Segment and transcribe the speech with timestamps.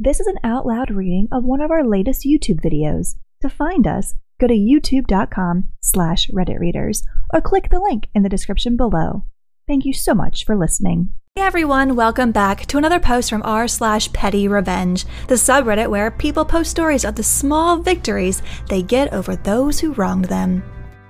[0.00, 3.16] This is an out loud reading of one of our latest YouTube videos.
[3.42, 7.02] To find us, go to youtube.com slash redditreaders
[7.34, 9.24] or click the link in the description below.
[9.66, 11.14] Thank you so much for listening.
[11.34, 16.12] Hey everyone, welcome back to another post from r slash petty revenge, the subreddit where
[16.12, 20.62] people post stories of the small victories they get over those who wronged them.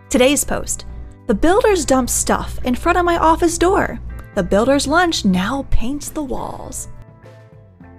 [0.08, 0.86] Today's post
[1.26, 4.00] The builders dump stuff in front of my office door.
[4.34, 6.88] The builder's lunch now paints the walls.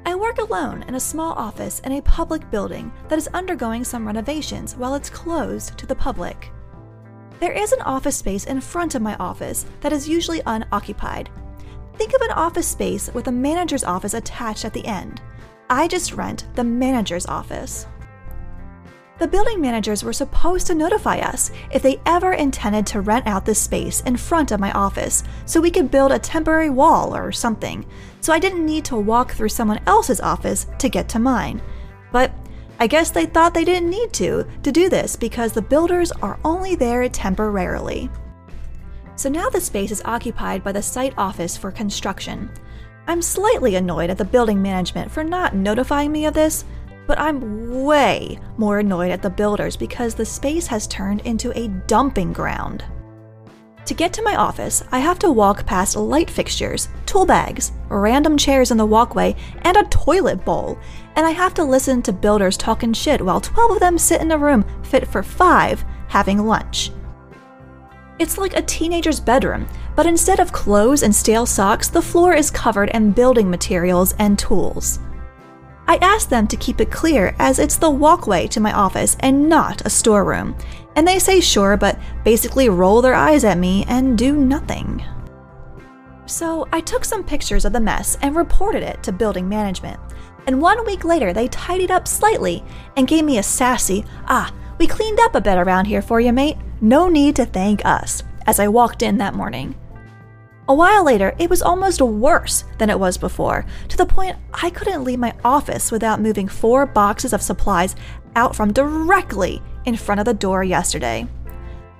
[0.10, 4.08] I work alone in a small office in a public building that is undergoing some
[4.08, 6.52] renovations while it's closed to the public.
[7.40, 11.30] There is an office space in front of my office that is usually unoccupied.
[11.94, 15.22] Think of an office space with a manager's office attached at the end.
[15.70, 17.86] I just rent the manager's office.
[19.20, 23.46] The building managers were supposed to notify us if they ever intended to rent out
[23.46, 27.34] this space in front of my office so we could build a temporary wall or
[27.34, 27.86] something,
[28.22, 31.62] so I didn't need to walk through someone else's office to get to mine.
[32.14, 32.32] But
[32.80, 36.40] I guess they thought they didn't need to to do this because the builders are
[36.46, 38.10] only there temporarily.
[39.18, 42.50] So now the space is occupied by the site office for construction.
[43.06, 46.64] I'm slightly annoyed at the building management for not notifying me of this,
[47.10, 51.68] but I'm way more annoyed at the builders because the space has turned into a
[51.88, 52.86] dumping ground.
[53.86, 58.38] To get to my office, I have to walk past light fixtures, tool bags, random
[58.38, 60.78] chairs in the walkway, and a toilet bowl,
[61.16, 64.32] and I have to listen to builders talking shit while 12 of them sit in
[64.32, 66.92] a room fit for 5 having lunch.
[68.20, 69.66] It's like a teenager's bedroom,
[69.96, 74.38] but instead of clothes and stale socks, the floor is covered in building materials and
[74.38, 75.00] tools.
[75.90, 79.50] I asked them to keep it clear as it's the walkway to my office and
[79.50, 80.56] not a storeroom,
[80.96, 85.04] and they say sure, but basically roll their eyes at me and do nothing.
[86.28, 90.00] So I took some pictures of the mess and reported it to building management.
[90.46, 92.64] And one week later, they tidied up slightly
[92.96, 96.32] and gave me a sassy, ah, we cleaned up a bit around here for you,
[96.32, 96.58] mate.
[96.82, 99.74] No need to thank us, as I walked in that morning.
[100.70, 104.70] A while later, it was almost worse than it was before, to the point I
[104.70, 107.96] couldn't leave my office without moving four boxes of supplies
[108.36, 111.26] out from directly in front of the door yesterday.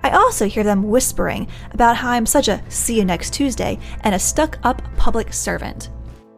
[0.04, 4.14] I also hear them whispering about how I'm such a see you next Tuesday and
[4.14, 5.90] a stuck up public servant.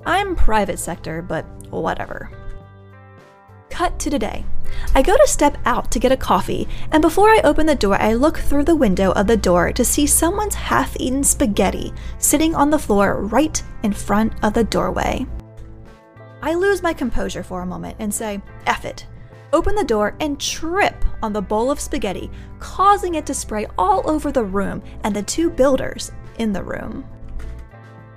[0.05, 2.31] I'm private sector, but whatever.
[3.71, 4.45] Cut to today.
[4.93, 7.95] I go to step out to get a coffee, and before I open the door,
[7.99, 12.53] I look through the window of the door to see someone's half eaten spaghetti sitting
[12.53, 15.25] on the floor right in front of the doorway.
[16.41, 19.05] I lose my composure for a moment and say, F it.
[19.53, 22.29] Open the door and trip on the bowl of spaghetti,
[22.59, 27.05] causing it to spray all over the room and the two builders in the room.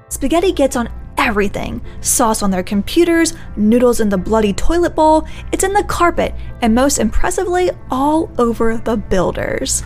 [0.09, 0.89] Spaghetti gets on
[1.25, 6.35] everything sauce on their computers, noodles in the bloody toilet bowl, it's in the carpet,
[6.61, 9.83] and most impressively, all over the builders.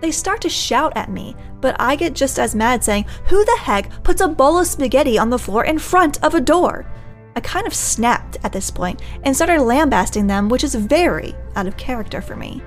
[0.00, 3.58] They start to shout at me, but I get just as mad saying, Who the
[3.60, 6.86] heck puts a bowl of spaghetti on the floor in front of a door?
[7.34, 11.66] I kind of snapped at this point and started lambasting them, which is very out
[11.66, 12.62] of character for me.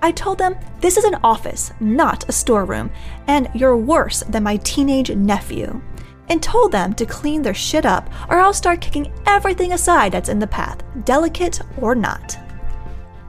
[0.00, 2.90] I told them this is an office, not a storeroom,
[3.26, 5.82] and you're worse than my teenage nephew
[6.30, 10.30] and told them to clean their shit up or I'll start kicking everything aside that's
[10.30, 12.38] in the path, delicate or not.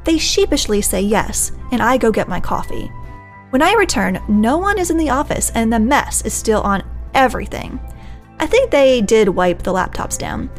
[0.05, 2.91] They sheepishly say yes, and I go get my coffee.
[3.49, 6.83] When I return, no one is in the office and the mess is still on
[7.13, 7.79] everything.
[8.39, 10.49] I think they did wipe the laptops down,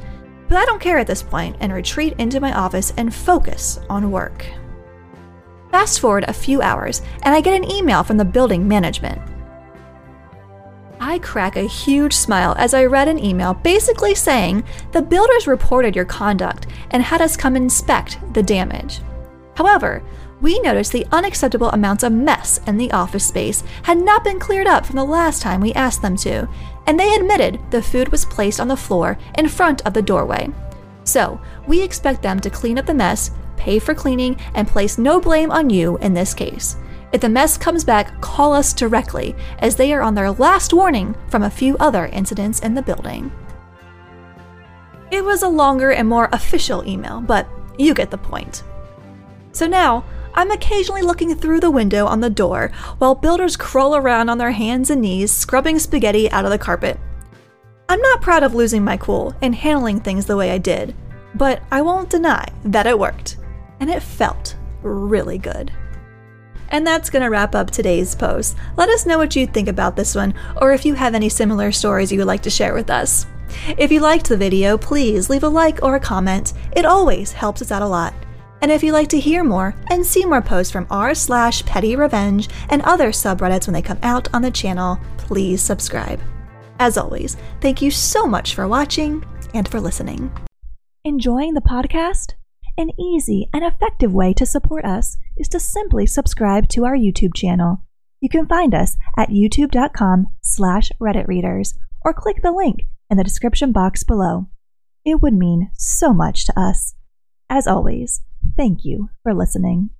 [0.49, 4.11] but I don't care at this point and retreat into my office and focus on
[4.11, 4.45] work.
[5.71, 9.21] Fast forward a few hours, and I get an email from the building management.
[11.13, 15.95] I crack a huge smile as I read an email basically saying the builders reported
[15.95, 19.01] your conduct and had us come inspect the damage.
[19.55, 20.03] However,
[20.41, 24.67] we noticed the unacceptable amounts of mess in the office space had not been cleared
[24.67, 26.49] up from the last time we asked them to,
[26.87, 30.49] and they admitted the food was placed on the floor in front of the doorway.
[31.05, 35.21] So, we expect them to clean up the mess, pay for cleaning, and place no
[35.21, 36.77] blame on you in this case.
[37.13, 41.15] If the mess comes back, call us directly, as they are on their last warning
[41.29, 43.31] from a few other incidents in the building.
[45.11, 47.47] It was a longer and more official email, but
[47.79, 48.65] you get the point.
[49.53, 50.05] So now,
[50.35, 54.53] I'm occasionally looking through the window on the door while builders crawl around on their
[54.53, 56.99] hands and knees, scrubbing spaghetti out of the carpet.
[57.91, 60.95] I'm not proud of losing my cool and handling things the way I did,
[61.35, 63.37] but I won't deny that it worked,
[63.81, 65.71] and it felt really good.
[66.73, 68.57] And that's going to wrap up today's post.
[68.77, 71.71] Let us know what you think about this one, or if you have any similar
[71.71, 73.27] stories you would like to share with us.
[73.79, 76.55] If you liked the video, please leave a like or a comment.
[76.73, 78.15] It always helps us out a lot.
[78.63, 81.97] And if you'd like to hear more and see more posts from r slash petty
[81.97, 86.21] revenge and other subreddits when they come out on the channel, please subscribe.
[86.79, 90.33] As always, thank you so much for watching and for listening.
[91.05, 92.35] Enjoying the podcast?
[92.79, 97.35] An easy and effective way to support us is to simply subscribe to our YouTube
[97.35, 97.83] channel.
[98.21, 101.75] You can find us at youtube.com slash redditreaders
[102.05, 104.47] or click the link in the description box below.
[105.05, 106.95] It would mean so much to us.
[107.51, 108.23] As always,
[108.57, 109.91] thank you for listening.